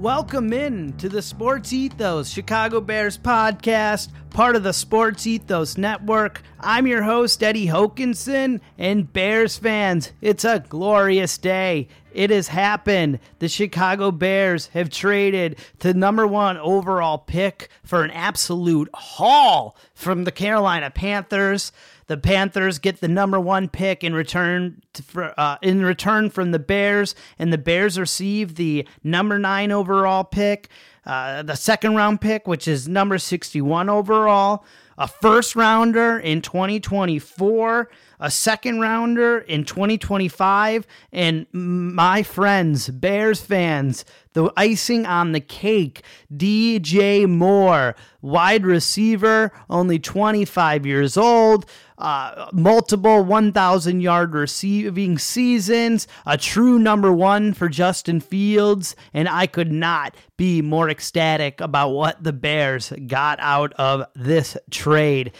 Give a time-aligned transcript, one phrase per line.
[0.00, 6.40] Welcome in to the Sports Ethos Chicago Bears podcast, part of the Sports Ethos Network.
[6.58, 11.88] I'm your host, Eddie Hokinson, and Bears fans, it's a glorious day.
[12.14, 13.18] It has happened.
[13.40, 20.24] The Chicago Bears have traded the number one overall pick for an absolute haul from
[20.24, 21.72] the Carolina Panthers.
[22.10, 26.58] The Panthers get the number one pick in return for, uh, in return from the
[26.58, 30.70] Bears, and the Bears receive the number nine overall pick,
[31.06, 34.64] uh, the second round pick, which is number sixty one overall,
[34.98, 37.88] a first rounder in twenty twenty four
[38.20, 40.86] a second rounder in 2025.
[41.10, 44.04] And my friends, Bears fans,
[44.34, 51.64] the icing on the cake, DJ Moore, wide receiver, only 25 years old,
[52.00, 59.46] uh, multiple 1,000 yard receiving seasons, a true number one for Justin Fields, and I
[59.46, 65.32] could not be more ecstatic about what the Bears got out of this trade.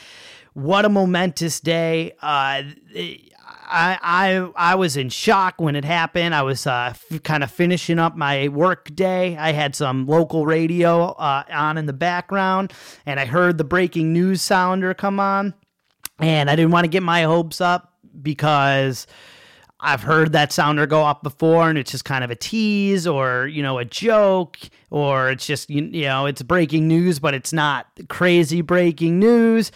[0.52, 2.12] What a momentous day.
[2.20, 2.62] Uh,
[3.70, 6.34] I, I I was in shock when it happened.
[6.34, 9.36] I was uh, f- kind of finishing up my work day.
[9.36, 12.72] I had some local radio uh, on in the background,
[13.06, 15.54] and I heard the breaking news sounder come on,
[16.20, 19.06] and I didn't want to get my hopes up because
[19.80, 23.46] I've heard that sounder go off before, and it's just kind of a tease or
[23.46, 24.58] you know a joke,
[24.90, 29.72] or it's just you, you know it's breaking news, but it's not crazy breaking news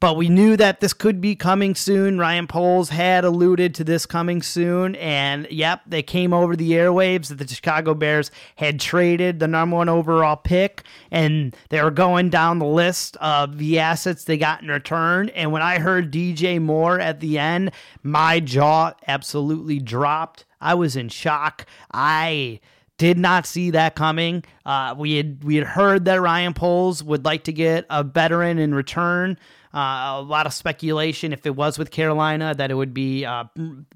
[0.00, 2.18] but we knew that this could be coming soon.
[2.18, 7.28] Ryan Poles had alluded to this coming soon, and yep, they came over the airwaves
[7.28, 12.30] that the Chicago Bears had traded the number one overall pick, and they were going
[12.30, 15.28] down the list of the assets they got in return.
[15.30, 17.70] And when I heard DJ Moore at the end,
[18.02, 20.46] my jaw absolutely dropped.
[20.62, 21.66] I was in shock.
[21.92, 22.60] I
[22.96, 24.44] did not see that coming.
[24.64, 28.58] Uh, we had we had heard that Ryan Poles would like to get a veteran
[28.58, 29.38] in return.
[29.72, 33.44] Uh, a lot of speculation if it was with Carolina that it would be uh,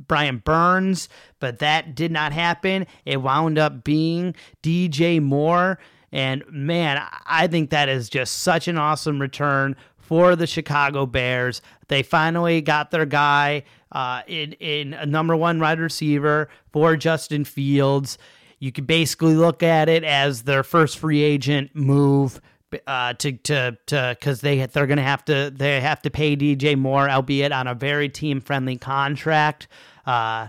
[0.06, 1.08] Brian Burns,
[1.40, 2.86] but that did not happen.
[3.04, 5.78] It wound up being DJ Moore.
[6.12, 11.60] And man, I think that is just such an awesome return for the Chicago Bears.
[11.88, 17.44] They finally got their guy uh, in in a number one wide receiver for Justin
[17.44, 18.16] Fields.
[18.58, 22.41] You could basically look at it as their first free agent move
[22.86, 26.76] uh, to to to because they they're gonna have to they have to pay DJ
[26.76, 29.68] Moore, albeit on a very team friendly contract.
[30.06, 30.48] Uh,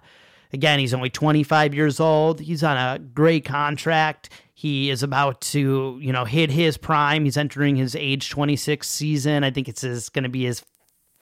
[0.54, 2.40] again, he's only 25 years old.
[2.40, 4.30] He's on a great contract.
[4.54, 7.26] He is about to you know hit his prime.
[7.26, 9.44] He's entering his age 26 season.
[9.44, 10.64] I think it's going to be his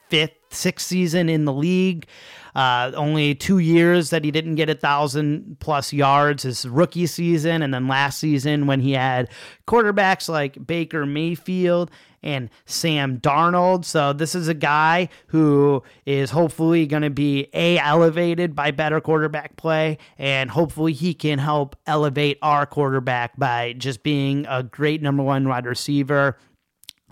[0.09, 2.07] fifth, sixth season in the league.
[2.55, 7.63] Uh, only two years that he didn't get a thousand plus yards his rookie season,
[7.63, 9.27] and then last season when he had
[9.67, 11.89] quarterbacks like Baker Mayfield
[12.21, 13.85] and Sam Darnold.
[13.85, 19.01] So this is a guy who is hopefully going to be a elevated by better
[19.01, 25.01] quarterback play, and hopefully he can help elevate our quarterback by just being a great
[25.01, 26.37] number one wide receiver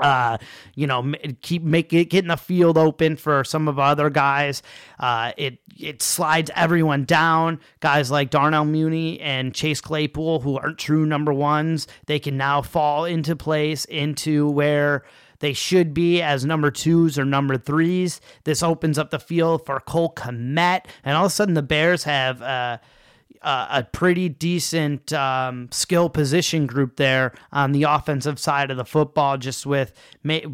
[0.02, 0.38] uh,
[0.76, 4.64] you know, keep make it getting the field open for some of other guys.
[5.00, 7.60] Uh, it it slides everyone down.
[7.80, 12.62] Guys like Darnell Mooney and Chase Claypool, who aren't true number ones, they can now
[12.62, 15.04] fall into place into where
[15.40, 18.22] they should be as number twos or number threes.
[18.44, 22.04] This opens up the field for Cole Kmet, and all of a sudden the Bears
[22.04, 22.42] have.
[22.42, 22.78] Uh,
[23.42, 28.86] uh, a pretty decent um, skill position group there on the offensive side of the
[28.86, 29.38] football.
[29.38, 29.94] Just with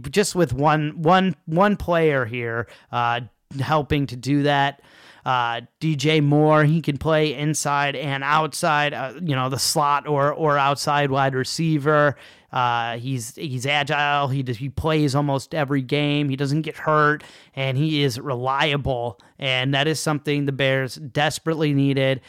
[0.10, 3.22] just with one one one player here uh,
[3.60, 4.82] helping to do that.
[5.26, 10.34] Uh, DJ Moore, he can play inside and outside, uh, you know, the slot or
[10.34, 12.16] or outside wide receiver.
[12.54, 14.30] Uh, he's he's agile.
[14.30, 16.30] He he plays almost every game.
[16.30, 19.20] He doesn't get hurt, and he is reliable.
[19.38, 22.22] And that is something the Bears desperately needed.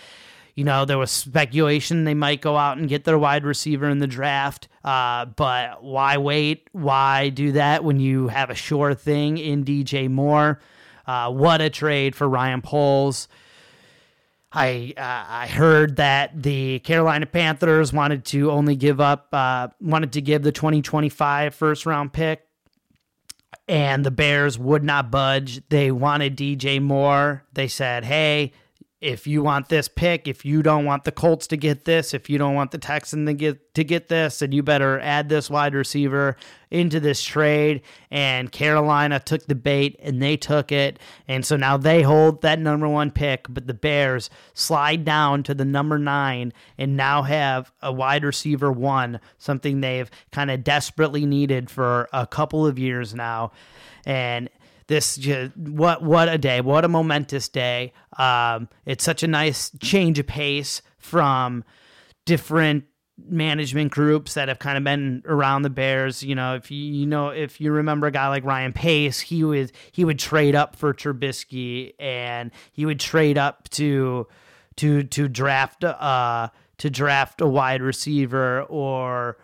[0.58, 4.00] You know, there was speculation they might go out and get their wide receiver in
[4.00, 4.66] the draft.
[4.82, 6.68] Uh, but why wait?
[6.72, 10.60] Why do that when you have a sure thing in DJ Moore?
[11.06, 13.28] Uh, what a trade for Ryan Poles.
[14.52, 20.14] I uh, I heard that the Carolina Panthers wanted to only give up uh, wanted
[20.14, 22.48] to give the 2025 first round pick,
[23.68, 25.62] and the Bears would not budge.
[25.68, 27.44] They wanted DJ Moore.
[27.52, 28.54] They said, "Hey,
[29.00, 32.28] if you want this pick, if you don't want the Colts to get this, if
[32.28, 35.48] you don't want the Texans to get to get this, then you better add this
[35.48, 36.36] wide receiver
[36.72, 37.82] into this trade.
[38.10, 40.98] And Carolina took the bait and they took it.
[41.28, 45.54] And so now they hold that number one pick, but the Bears slide down to
[45.54, 51.24] the number nine and now have a wide receiver one, something they've kind of desperately
[51.24, 53.52] needed for a couple of years now.
[54.04, 54.48] And
[54.88, 55.18] this
[55.54, 57.92] what what a day what a momentous day.
[58.18, 61.62] Um, it's such a nice change of pace from
[62.26, 62.84] different
[63.26, 66.22] management groups that have kind of been around the bears.
[66.22, 69.44] You know if you, you know if you remember a guy like ryan pace he
[69.44, 74.26] was he would trade up for Trubisky and he would trade up to
[74.76, 76.48] to to draft uh
[76.78, 79.36] to draft a wide receiver or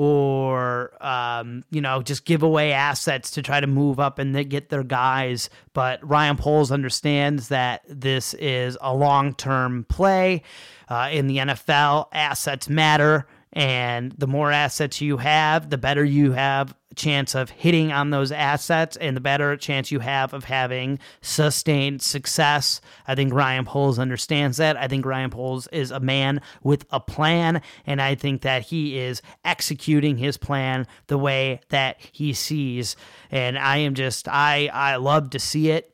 [0.00, 4.70] or um, you know just give away assets to try to move up and get
[4.70, 5.50] their guys.
[5.74, 10.42] But Ryan Poles understands that this is a long term play
[10.88, 12.06] uh, in the NFL.
[12.14, 13.26] Assets matter.
[13.52, 18.10] And the more assets you have, the better you have a chance of hitting on
[18.10, 22.80] those assets and the better chance you have of having sustained success.
[23.08, 24.76] I think Ryan Poles understands that.
[24.76, 28.98] I think Ryan Poles is a man with a plan, and I think that he
[28.98, 32.94] is executing his plan the way that he sees.
[33.32, 35.92] And I am just I I love to see it.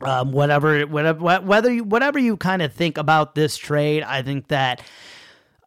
[0.00, 4.46] Um, whatever, whatever, whether you, whatever you kind of think about this trade, I think
[4.46, 4.80] that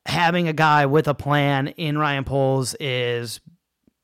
[0.06, 3.40] having a guy with a plan in Ryan Poles is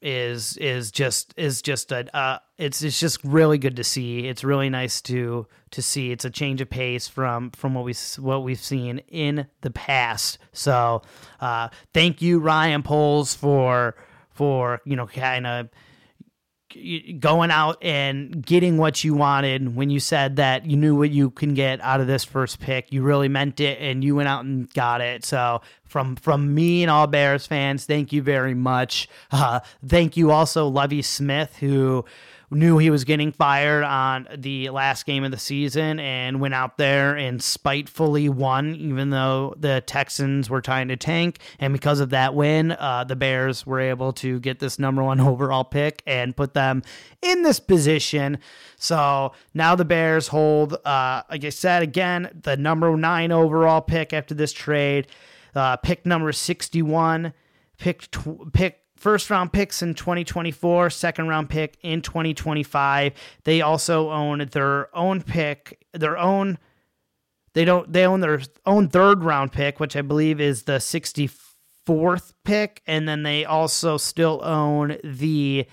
[0.02, 4.28] is is just is just a uh, it's it's just really good to see.
[4.28, 6.12] It's really nice to to see.
[6.12, 10.38] It's a change of pace from from what we what we've seen in the past.
[10.54, 11.02] So,
[11.40, 13.96] uh, thank you Ryan Poles for
[14.30, 15.70] for you know kind of
[17.20, 19.76] going out and getting what you wanted.
[19.76, 22.92] When you said that you knew what you can get out of this first pick
[22.92, 25.26] you really meant it and you went out and got it.
[25.26, 29.08] So from from me and all bears fans thank you very much.
[29.32, 32.04] Uh, thank you also lovie smith who
[32.50, 36.78] knew he was getting fired on the last game of the season and went out
[36.78, 41.40] there and spitefully won, even though the Texans were trying to tank.
[41.60, 45.20] And because of that win, uh, the Bears were able to get this number one
[45.28, 46.84] overall pick and put them
[47.22, 48.38] in this position.
[48.78, 54.14] So now the Bears hold, uh, like I said again, the number nine overall pick
[54.14, 55.08] after this trade.
[55.54, 57.34] Uh, pick number 61,
[57.78, 63.14] pick, tw- pick first round picks in 2024, second round pick in 2025.
[63.44, 66.58] They also own their own pick, their own
[67.54, 72.34] they don't they own their own third round pick, which I believe is the 64th
[72.44, 75.66] pick, and then they also still own the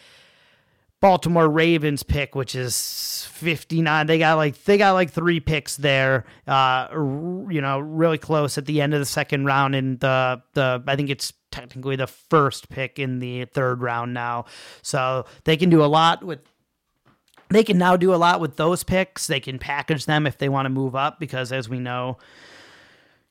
[1.05, 4.07] Baltimore Ravens pick, which is 59.
[4.07, 6.25] They got like they got like three picks there.
[6.47, 10.83] Uh, you know, really close at the end of the second round, and the the
[10.87, 14.47] I think it's technically the first pick in the third round now.
[14.81, 16.39] So they can do a lot with
[17.51, 19.27] they can now do a lot with those picks.
[19.27, 22.17] They can package them if they want to move up because as we know,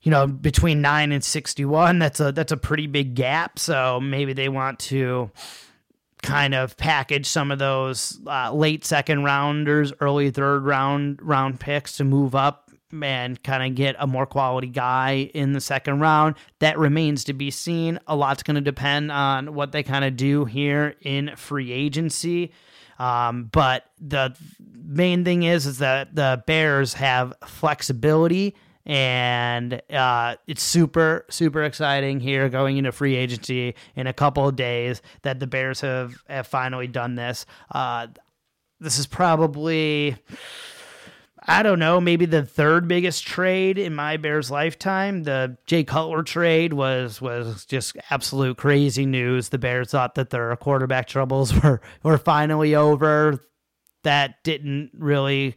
[0.04, 3.58] you know, between 9 and 61, that's a that's a pretty big gap.
[3.58, 5.32] So maybe they want to
[6.24, 11.98] kind of package some of those uh, late second rounders, early third round round picks
[11.98, 12.72] to move up
[13.02, 16.36] and kind of get a more quality guy in the second round.
[16.60, 18.00] That remains to be seen.
[18.08, 22.52] A lot's going to depend on what they kind of do here in free agency.
[23.00, 24.36] Um, but the
[24.86, 32.20] main thing is is that the Bears have flexibility and uh, it's super super exciting
[32.20, 36.48] here going into free agency in a couple of days that the Bears have, have
[36.48, 37.46] finally done this.
[37.72, 38.08] Uh,
[38.80, 40.18] this is probably
[41.46, 45.24] I don't know, maybe the third biggest trade in my Bears lifetime.
[45.24, 49.50] The Jay Cutler trade was was just absolute crazy news.
[49.50, 53.44] The Bears thought that their quarterback troubles were were finally over.
[54.04, 55.56] That didn't really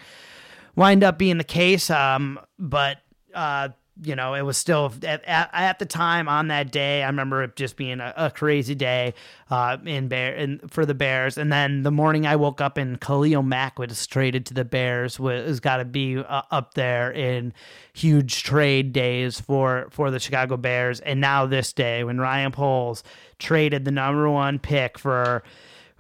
[0.75, 1.89] wind up being the case.
[1.89, 2.99] Um, but
[3.37, 3.69] uh,
[4.03, 7.03] you know, it was still at, at, at, the time on that day.
[7.03, 9.15] I remember it just being a, a crazy day
[9.51, 11.39] uh, in Bear in, for the Bears.
[11.39, 15.19] And then the morning I woke up and Khalil Mack was traded to the Bears
[15.19, 17.55] was got to be uh, up there in
[17.95, 21.01] huge trade days for for the Chicago Bears.
[21.01, 23.03] And now this day when Ryan Poles
[23.39, 25.43] traded the number one pick for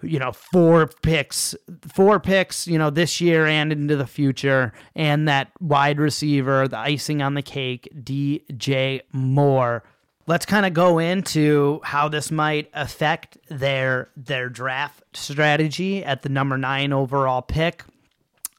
[0.02, 1.54] you know, four picks,
[1.94, 6.78] four picks, you know, this year and into the future, and that wide receiver, the
[6.78, 9.82] icing on the cake, DJ Moore.
[10.26, 16.28] Let's kind of go into how this might affect their their draft strategy at the
[16.28, 17.84] number nine overall pick.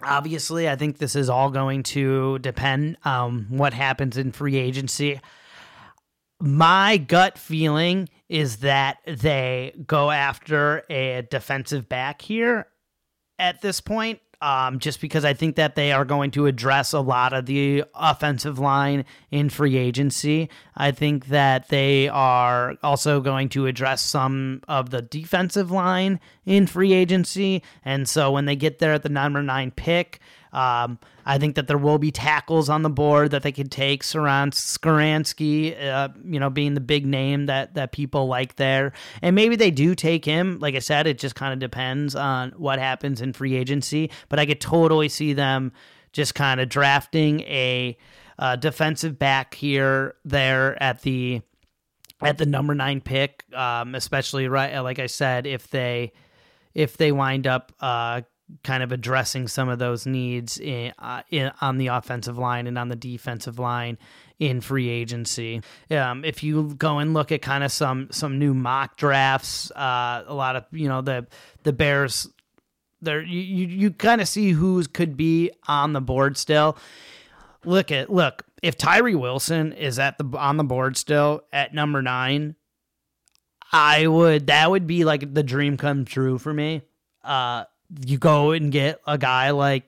[0.02, 5.20] Obviously, I think this is all going to depend on what happens in free agency.
[6.40, 12.68] My gut feeling is that they go after a defensive back here
[13.40, 17.00] at this point um, just because I think that they are going to address a
[17.00, 20.50] lot of the offensive line in free agency.
[20.76, 26.68] I think that they are also going to address some of the defensive line in
[26.68, 27.64] free agency.
[27.84, 30.20] And so when they get there at the number nine pick,
[30.58, 34.02] um, I think that there will be tackles on the board that they could take.
[34.02, 39.36] Saran Skoronski, uh, you know, being the big name that that people like there, and
[39.36, 40.58] maybe they do take him.
[40.60, 44.10] Like I said, it just kind of depends on what happens in free agency.
[44.30, 45.74] But I could totally see them
[46.12, 47.96] just kind of drafting a
[48.40, 51.42] uh, defensive back here, there at the
[52.20, 56.14] at the number nine pick, um, especially right, like I said, if they
[56.74, 58.22] if they wind up uh,
[58.64, 62.78] kind of addressing some of those needs in, uh, in, on the offensive line and
[62.78, 63.98] on the defensive line
[64.40, 65.62] in free agency.
[65.92, 70.24] Um, if you go and look at kind of some some new mock drafts, uh,
[70.26, 71.28] a lot of you know the
[71.64, 72.30] the Bears,
[73.02, 76.78] there you you, kind of see who could be on the board still.
[77.66, 82.02] Look at look if Tyree Wilson is at the on the board still at number
[82.02, 82.56] nine.
[83.72, 86.84] I would that would be like the dream come true for me.
[87.24, 87.66] Uh,
[88.06, 89.86] you go and get a guy like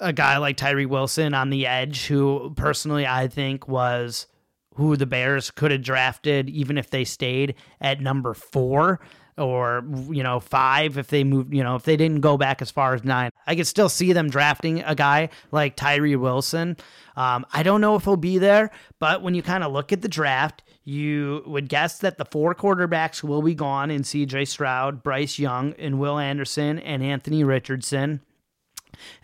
[0.00, 4.26] a guy like Tyree Wilson on the edge, who personally I think was
[4.74, 9.00] who the Bears could have drafted even if they stayed at number four
[9.38, 12.70] or you know five if they moved you know if they didn't go back as
[12.70, 16.76] far as nine i could still see them drafting a guy like tyree wilson
[17.16, 20.00] um, i don't know if he'll be there but when you kind of look at
[20.00, 25.02] the draft you would guess that the four quarterbacks will be gone in CJ Stroud,
[25.02, 28.20] Bryce Young, and Will Anderson and Anthony Richardson.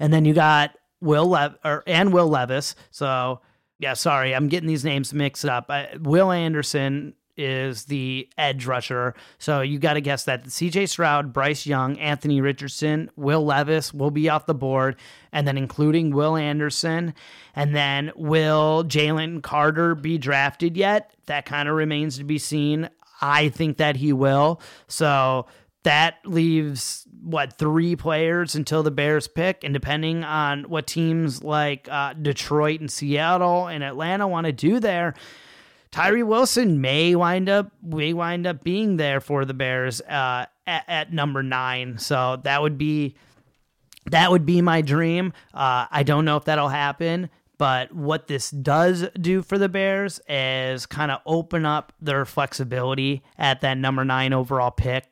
[0.01, 2.75] And then you got Will Le- or and Will Levis.
[2.91, 3.41] So
[3.79, 5.67] yeah, sorry, I'm getting these names mixed up.
[5.69, 9.15] I, Will Anderson is the edge rusher.
[9.39, 14.11] So you got to guess that CJ Stroud, Bryce Young, Anthony Richardson, Will Levis will
[14.11, 14.97] be off the board,
[15.33, 17.15] and then including Will Anderson.
[17.55, 21.15] And then will Jalen Carter be drafted yet?
[21.27, 22.89] That kind of remains to be seen.
[23.21, 24.61] I think that he will.
[24.89, 25.47] So
[25.85, 31.89] that leaves what three players until the Bears pick, and depending on what teams like
[31.91, 35.15] uh, Detroit and Seattle and Atlanta want to do there,
[35.93, 40.85] Tyree Wilson may wind up may wind up being there for the Bears uh, at,
[40.89, 41.99] at, number nine.
[41.99, 43.15] So that would be
[44.11, 45.35] that would be my dream.
[45.53, 50.19] Uh, I don't know if that'll happen, but what this does do for the Bears
[50.27, 55.05] is kind of open up their flexibility at that number nine overall pick.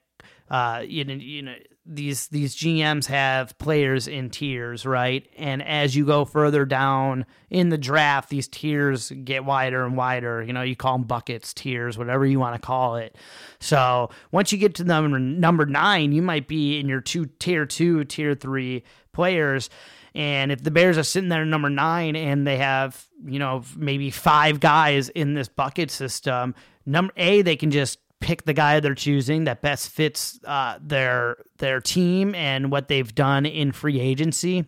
[0.50, 1.54] Uh, you know, you know,
[1.92, 5.28] these these GMs have players in tiers, right?
[5.36, 10.40] And as you go further down in the draft, these tiers get wider and wider.
[10.42, 13.16] You know, you call them buckets, tiers, whatever you want to call it.
[13.58, 17.66] So once you get to number number nine, you might be in your two tier
[17.66, 19.68] two, tier three players.
[20.14, 24.10] And if the Bears are sitting there number nine and they have, you know, maybe
[24.10, 26.54] five guys in this bucket system,
[26.86, 31.36] number A, they can just pick the guy they're choosing that best fits uh, their
[31.58, 34.66] their team and what they've done in free agency,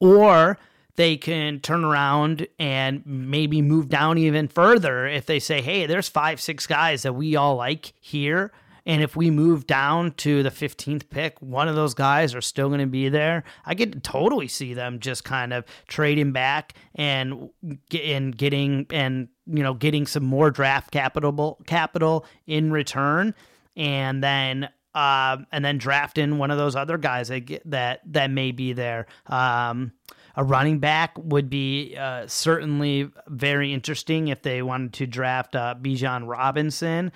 [0.00, 0.58] or
[0.96, 6.08] they can turn around and maybe move down even further if they say, "Hey, there's
[6.08, 8.52] five, six guys that we all like here."
[8.88, 12.68] And if we move down to the 15th pick, one of those guys are still
[12.68, 13.44] going to be there.
[13.66, 17.50] I could totally see them just kind of trading back and
[17.92, 23.34] and getting and you know getting some more draft capital capital in return,
[23.76, 28.52] and then uh, and then drafting one of those other guys that that that may
[28.52, 29.06] be there.
[29.26, 29.92] Um,
[30.36, 35.74] a running back would be uh, certainly very interesting if they wanted to draft uh,
[35.80, 37.10] Bijan Robinson.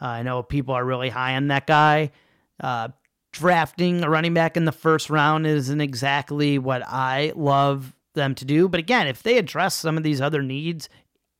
[0.00, 2.12] Uh, I know people are really high on that guy.
[2.60, 2.88] Uh,
[3.32, 8.44] drafting a running back in the first round isn't exactly what I love them to
[8.44, 8.68] do.
[8.68, 10.88] But again, if they address some of these other needs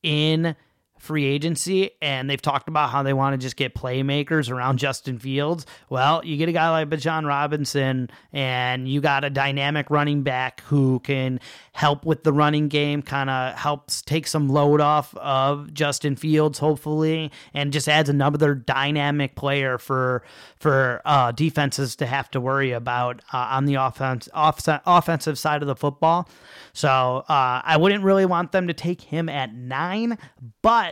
[0.03, 0.55] in
[1.01, 5.19] free agency and they've talked about how they want to just get playmakers around Justin
[5.19, 5.67] Fields.
[5.89, 10.61] Well, you get a guy like Bijan Robinson and you got a dynamic running back
[10.63, 11.41] who can
[11.73, 16.59] help with the running game, kind of helps take some load off of Justin Fields,
[16.59, 20.23] hopefully, and just adds another dynamic player for
[20.57, 25.63] for uh, defenses to have to worry about uh, on the offense off, offensive side
[25.63, 26.29] of the football.
[26.73, 30.19] So uh, I wouldn't really want them to take him at nine,
[30.63, 30.90] but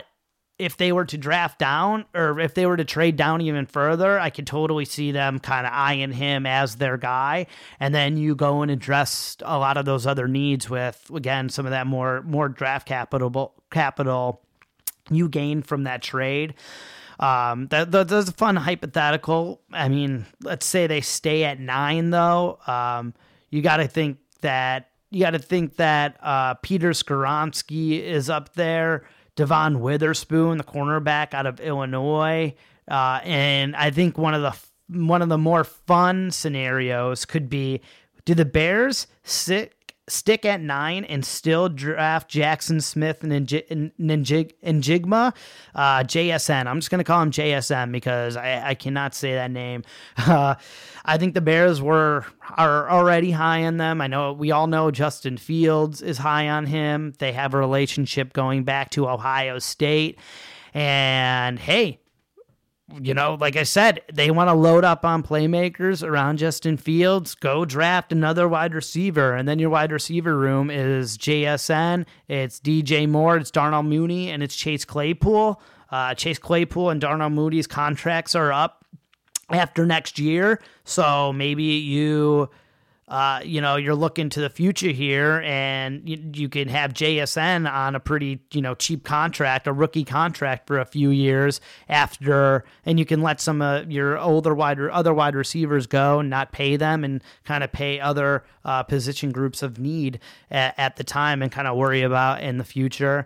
[0.59, 4.19] if they were to draft down or if they were to trade down even further,
[4.19, 7.47] I could totally see them kind of eyeing him as their guy.
[7.79, 11.65] And then you go and address a lot of those other needs with again some
[11.65, 14.41] of that more more draft capital capital
[15.09, 16.53] you gain from that trade.
[17.19, 19.61] Um, that, that, that's a fun hypothetical.
[19.73, 22.59] I mean, let's say they stay at nine though.
[22.67, 23.13] Um,
[23.49, 28.53] you got to think that you got to think that uh, Peter Skoronski is up
[28.53, 29.05] there.
[29.39, 32.53] Devon Witherspoon, the cornerback out of Illinois,
[32.91, 34.53] uh, and I think one of the
[35.01, 37.79] one of the more fun scenarios could be:
[38.25, 39.75] Do the Bears sit
[40.09, 45.35] stick at nine and still draft Jaxon Smith and Njigba,
[45.75, 46.67] uh, JSN.
[46.67, 49.83] I'm just going to call him JSN because I, I cannot say that name.
[50.17, 50.55] Uh,
[51.05, 52.25] I think the Bears were
[52.57, 54.01] are already high on them.
[54.01, 57.13] I know we all know Justin Fields is high on him.
[57.19, 60.19] They have a relationship going back to Ohio State.
[60.73, 61.99] And hey,
[63.01, 67.35] you know, like I said, they want to load up on playmakers around Justin Fields.
[67.35, 69.35] Go draft another wide receiver.
[69.35, 74.41] And then your wide receiver room is JSN, it's DJ Moore, it's Darnell Mooney, and
[74.41, 75.61] it's Chase Claypool.
[75.91, 78.85] Uh, Chase Claypool and Darnell Mooney's contracts are up
[79.49, 80.61] after next year.
[80.83, 82.49] So maybe you
[83.09, 87.71] uh, you know, you're looking to the future here, and you, you, can have JSN
[87.71, 92.63] on a pretty, you know, cheap contract, a rookie contract for a few years after,
[92.85, 96.51] and you can let some of your older wide other wide receivers go and not
[96.51, 100.19] pay them, and kind of pay other uh, position groups of need
[100.51, 103.25] at, at the time, and kind of worry about in the future.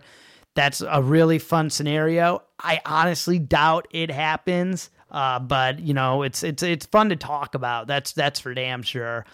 [0.54, 2.42] That's a really fun scenario.
[2.58, 4.88] I honestly doubt it happens.
[5.10, 7.86] Uh, but you know, it's it's it's fun to talk about.
[7.86, 9.24] That's that's for damn sure.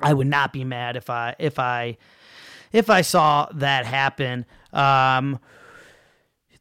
[0.00, 1.98] I would not be mad if I if I
[2.72, 4.46] if I saw that happen.
[4.72, 5.38] Um,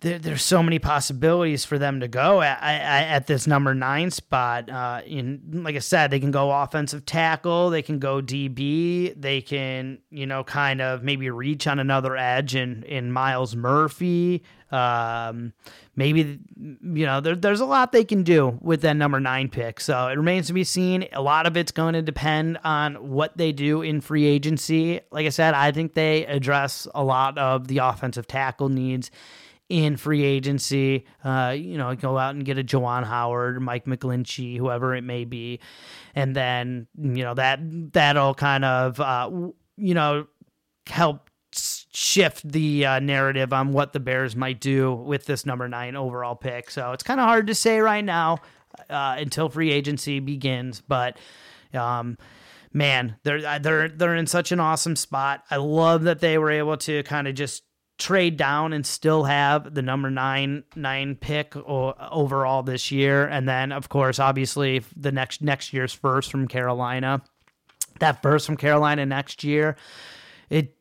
[0.01, 4.11] there, there's so many possibilities for them to go at, at, at this number nine
[4.11, 4.69] spot.
[4.69, 9.41] Uh, in like I said, they can go offensive tackle, they can go DB, they
[9.41, 14.43] can you know kind of maybe reach on another edge in in Myles Murphy.
[14.71, 15.53] Um,
[15.95, 19.79] maybe you know there, there's a lot they can do with that number nine pick.
[19.79, 21.07] So it remains to be seen.
[21.13, 25.01] A lot of it's going to depend on what they do in free agency.
[25.11, 29.11] Like I said, I think they address a lot of the offensive tackle needs
[29.69, 31.05] in free agency.
[31.23, 35.25] Uh, you know, go out and get a Juwan Howard, Mike McGlinchey, whoever it may
[35.25, 35.59] be,
[36.15, 37.59] and then you know that
[37.93, 39.29] that'll kind of uh,
[39.77, 40.27] you know
[40.87, 41.29] help
[41.91, 46.35] shift the uh, narrative on what the Bears might do with this number nine overall
[46.35, 46.69] pick.
[46.69, 48.39] So it's kind of hard to say right now
[48.89, 51.17] uh, until free agency begins, but.
[51.71, 52.17] Um,
[52.73, 55.43] man, they're they're they're in such an awesome spot.
[55.51, 57.63] I love that they were able to kind of just
[57.97, 63.71] trade down and still have the number nine nine pick overall this year, and then
[63.71, 67.21] of course, obviously the next next year's first from Carolina.
[67.99, 69.75] That first from Carolina next year,
[70.49, 70.75] it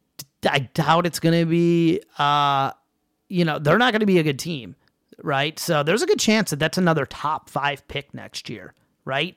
[0.49, 2.01] I doubt it's going to be.
[2.19, 2.73] Uh,
[3.29, 4.75] you know, they're not going to be a good team,
[5.23, 5.59] right?
[5.59, 8.75] So there's a good chance that that's another top five pick next year,
[9.05, 9.37] right?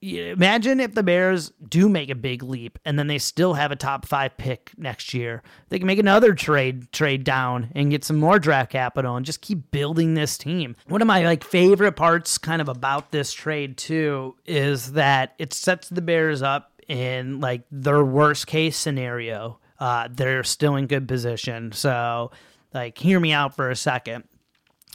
[0.00, 3.76] imagine if the Bears do make a big leap and then they still have a
[3.76, 5.42] top five pick next year.
[5.68, 9.40] They can make another trade trade down and get some more draft capital and just
[9.40, 10.76] keep building this team.
[10.86, 15.52] One of my like favorite parts kind of about this trade too is that it
[15.52, 19.58] sets the Bears up in like their worst case scenario.
[19.78, 21.72] Uh, they're still in good position.
[21.72, 22.30] So
[22.74, 24.24] like hear me out for a second.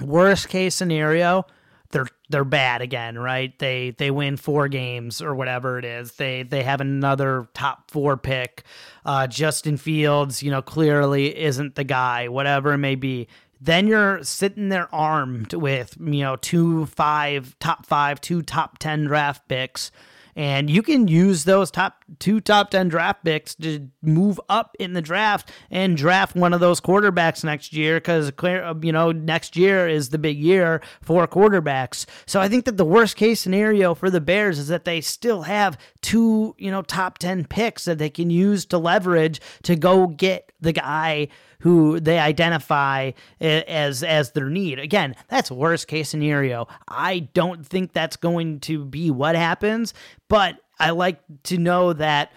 [0.02, 1.46] Worst case scenario,
[1.92, 3.58] they're they're bad again, right?
[3.60, 6.14] They they win four games or whatever it is.
[6.14, 8.64] They they have another top four pick.
[9.06, 12.28] Uh, Justin Fields, you know, clearly isn't the guy.
[12.28, 13.28] Whatever it may be.
[13.62, 19.06] Then you're sitting there armed with you know two five top five, two top ten
[19.06, 19.92] draft picks
[20.36, 24.94] and you can use those top two top 10 draft picks to move up in
[24.94, 29.56] the draft and draft one of those quarterbacks next year because, uh, you know, next
[29.56, 32.06] year is the big year for quarterbacks.
[32.26, 35.44] So I think that the worst case scenario for the Bears is that they still
[35.44, 40.08] have two, you know, top 10 picks that they can use to leverage to go
[40.08, 41.28] get the guy
[41.64, 44.80] who they identify as as their need.
[44.80, 46.68] Again, that's worst case scenario.
[46.90, 49.94] I don't think that's going to be what happens,
[50.28, 52.34] but I like to know that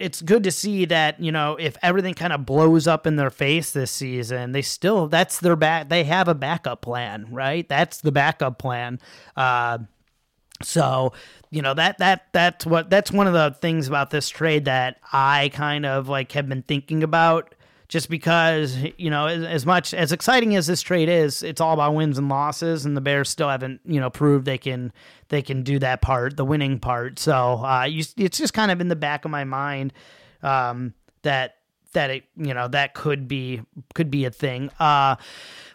[0.00, 3.30] it's good to see that you know if everything kind of blows up in their
[3.30, 8.00] face this season they still that's their back they have a backup plan right that's
[8.00, 8.98] the backup plan
[9.36, 9.78] uh
[10.62, 11.12] so
[11.50, 14.96] you know that that that's what that's one of the things about this trade that
[15.12, 17.54] i kind of like have been thinking about
[17.88, 21.74] just because you know as, as, much as exciting as this trade is, it's all
[21.74, 24.92] about wins and losses, and the Bears still haven't you know proved they can
[25.28, 27.18] they can do that part, the winning part.
[27.18, 29.92] So uh, you, it's just kind of in the back of my mind
[30.42, 31.56] um, that
[31.92, 33.62] that it you know that could be
[33.94, 34.70] could be a thing.
[34.78, 35.16] Uh,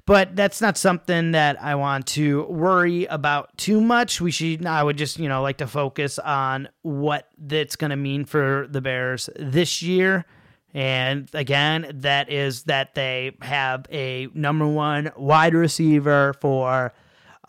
[0.09, 4.19] but that's not something that I want to worry about too much.
[4.19, 7.95] We should I would just, you know, like to focus on what that's going to
[7.95, 10.25] mean for the Bears this year.
[10.73, 16.93] And again, that is that they have a number one wide receiver for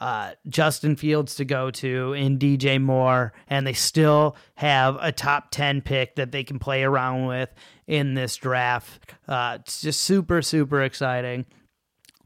[0.00, 5.50] uh, Justin Fields to go to in DJ Moore, and they still have a top
[5.50, 7.50] 10 pick that they can play around with
[7.86, 9.12] in this draft.
[9.28, 11.44] Uh, it's just super, super exciting.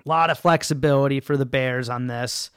[0.06, 2.50] A lot of flexibility for the Bears on this.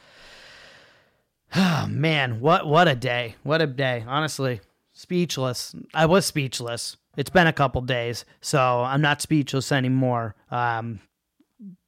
[1.56, 3.36] Oh, man, what what a day.
[3.44, 4.04] What a day.
[4.06, 4.62] Honestly,
[4.94, 5.74] speechless.
[5.94, 6.98] I was speechless.
[7.18, 10.36] It's been a couple days, so I'm not speechless anymore.
[10.50, 11.02] Um,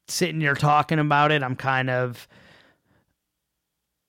[0.08, 2.28] sitting here talking about it, I'm kind of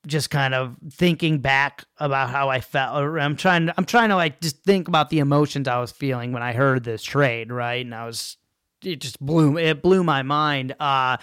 [0.07, 2.97] just kind of thinking back about how I felt.
[2.97, 6.33] I'm trying to, I'm trying to like just think about the emotions I was feeling
[6.33, 7.85] when I heard this trade, right?
[7.85, 8.37] And I was
[8.85, 10.75] it just blew it blew my mind.
[10.81, 11.19] Uh,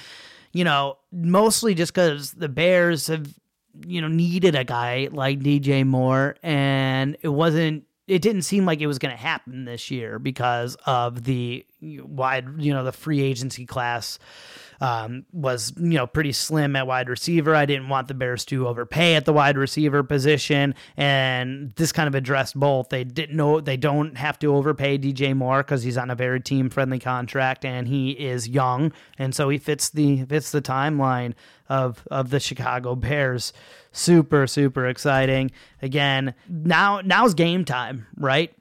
[0.54, 3.34] you know, mostly just because the Bears have
[3.86, 7.84] you know needed a guy like DJ Moore, and it wasn't.
[8.08, 12.46] It didn't seem like it was going to happen this year because of the wide,
[12.58, 14.20] you know, the free agency class
[14.80, 17.56] um, was you know pretty slim at wide receiver.
[17.56, 22.08] I didn't want the Bears to overpay at the wide receiver position, and this kind
[22.08, 22.90] of addressed both.
[22.90, 26.40] They didn't know they don't have to overpay DJ Moore because he's on a very
[26.40, 31.34] team friendly contract and he is young, and so he fits the fits the timeline
[31.70, 33.54] of of the Chicago Bears.
[33.92, 35.52] Super super exciting.
[35.82, 38.54] Again, now now's game time, right?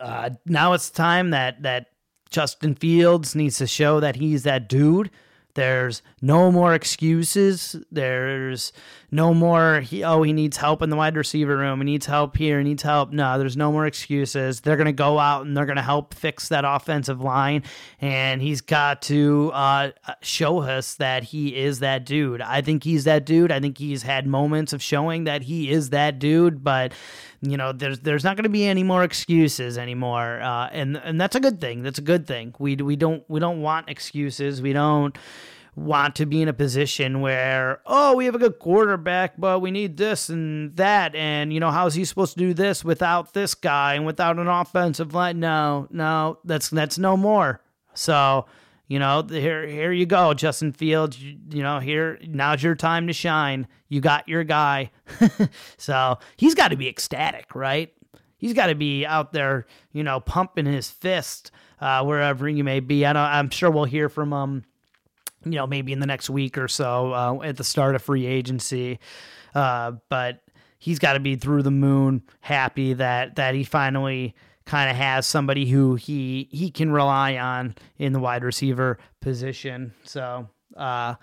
[0.00, 1.86] Uh, now it's time that that
[2.30, 5.10] Justin Fields needs to show that he's that dude.
[5.54, 7.76] There's no more excuses.
[7.90, 8.72] There's
[9.10, 11.80] no more, he, oh, he needs help in the wide receiver room.
[11.80, 12.58] He needs help here.
[12.58, 13.10] He needs help.
[13.10, 14.60] No, there's no more excuses.
[14.60, 17.64] They're going to go out and they're going to help fix that offensive line.
[18.00, 19.90] And he's got to uh,
[20.22, 22.40] show us that he is that dude.
[22.40, 23.50] I think he's that dude.
[23.50, 26.92] I think he's had moments of showing that he is that dude, but
[27.42, 31.18] you know, there's there's not going to be any more excuses anymore, uh, and and
[31.18, 31.82] that's a good thing.
[31.82, 32.54] That's a good thing.
[32.58, 34.60] We we don't we don't want excuses.
[34.60, 35.16] We don't
[35.80, 39.70] want to be in a position where, oh, we have a good quarterback, but we
[39.70, 41.14] need this and that.
[41.14, 44.38] And, you know, how is he supposed to do this without this guy and without
[44.38, 45.40] an offensive line?
[45.40, 47.62] No, no, that's that's no more.
[47.94, 48.46] So,
[48.88, 51.20] you know, here here you go, Justin Fields.
[51.20, 53.66] You, you know, here now's your time to shine.
[53.88, 54.90] You got your guy.
[55.78, 57.92] so he's got to be ecstatic, right?
[58.36, 62.80] He's got to be out there, you know, pumping his fist uh, wherever you may
[62.80, 63.04] be.
[63.04, 64.64] I don't, I'm sure we'll hear from him um,
[65.44, 68.26] you know, maybe in the next week or so uh, at the start of free
[68.26, 68.98] agency.
[69.54, 70.40] Uh, but
[70.78, 75.26] he's got to be through the moon, happy that that he finally kind of has
[75.26, 79.92] somebody who he he can rely on in the wide receiver position.
[80.04, 81.14] So, uh,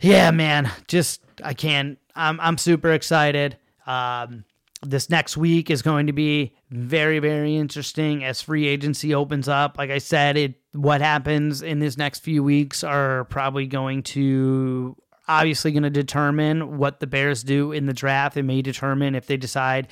[0.00, 1.98] yeah, man, just I can't.
[2.14, 3.56] I'm I'm super excited.
[3.86, 4.44] Um,
[4.82, 9.76] this next week is going to be very very interesting as free agency opens up.
[9.76, 14.96] Like i said it what happens in this next few weeks are probably going to
[15.28, 18.36] obviously going to determine what the bears do in the draft.
[18.36, 19.88] It may determine if they decide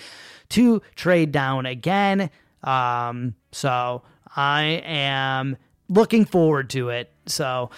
[0.50, 2.30] to trade down again.
[2.62, 4.02] Um, so
[4.36, 5.56] i am
[5.88, 7.10] looking forward to it.
[7.26, 7.70] So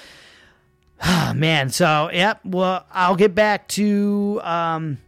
[1.34, 4.98] man so yep well i'll get back to um,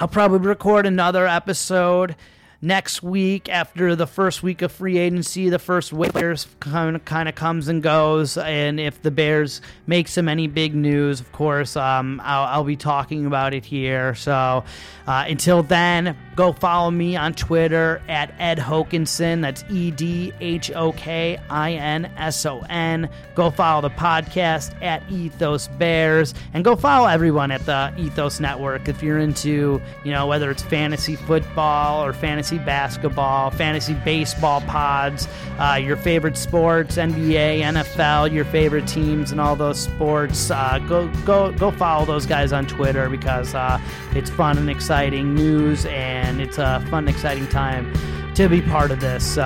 [0.00, 2.14] I'll probably record another episode
[2.60, 5.48] next week after the first week of free agency.
[5.48, 10.08] The first waivers kind of kind of comes and goes, and if the Bears make
[10.08, 14.14] some any big news, of course, um, I'll, I'll, be talking about it here.
[14.14, 14.64] So
[15.06, 19.40] uh, until then, go follow me on Twitter at Ed Hokinson.
[19.40, 23.08] That's E D H O K I N S O N.
[23.34, 28.88] Go follow the podcast at Ethos Bears, and go follow everyone at the Ethos Network
[28.88, 34.62] if you're into you know whether it's fantasy football or fantasy fantasy basketball, fantasy baseball
[34.62, 40.50] pods, uh, your favorite sports, NBA, NFL, your favorite teams, and all those sports.
[40.50, 43.78] Uh, go go go follow those guys on Twitter because uh,
[44.14, 47.92] it's fun and exciting news, and it's a fun, exciting time
[48.34, 49.24] to be part of this.
[49.34, 49.44] So,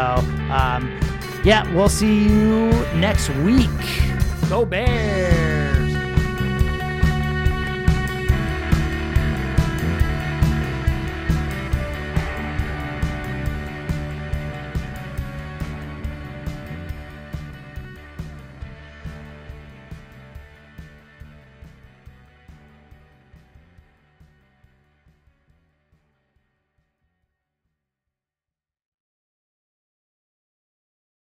[0.50, 1.00] um,
[1.42, 3.68] yeah, we'll see you next week.
[4.48, 5.41] Go Bears!